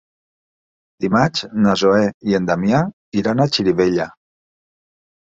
[1.05, 2.01] Dimarts na Zoè
[2.31, 2.83] i en Damià
[3.23, 4.13] iran a Xirivella.